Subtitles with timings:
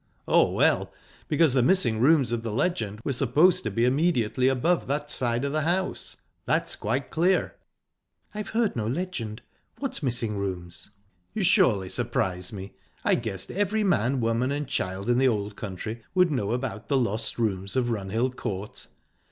[0.27, 0.91] "Oh, well,
[1.27, 5.45] because the missing rooms of the legend were supposed to be immediately above that side
[5.45, 6.17] of the house.
[6.47, 7.53] That's quite clear."
[8.33, 9.43] "I have heard no legend.
[9.77, 10.89] What missing rooms?"
[11.35, 12.73] "You surely surprise me.
[13.05, 16.97] I guessed every man, woman, and child in the Old Country would know about the
[16.97, 18.87] lost rooms of Runhill Court.